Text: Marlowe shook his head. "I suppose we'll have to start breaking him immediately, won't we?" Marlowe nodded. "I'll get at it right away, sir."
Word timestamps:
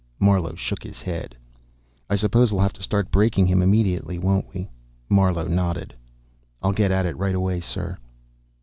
Marlowe 0.17 0.55
shook 0.55 0.81
his 0.81 0.99
head. 1.03 1.35
"I 2.09 2.15
suppose 2.15 2.51
we'll 2.51 2.63
have 2.63 2.73
to 2.73 2.81
start 2.81 3.11
breaking 3.11 3.45
him 3.45 3.61
immediately, 3.61 4.17
won't 4.17 4.51
we?" 4.51 4.71
Marlowe 5.09 5.45
nodded. 5.47 5.93
"I'll 6.63 6.71
get 6.73 6.89
at 6.89 7.05
it 7.05 7.15
right 7.17 7.35
away, 7.35 7.59
sir." 7.59 7.99